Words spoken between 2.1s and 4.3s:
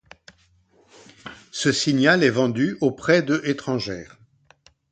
est vendu auprès de étrangères.